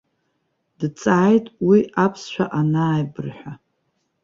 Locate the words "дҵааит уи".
0.79-1.79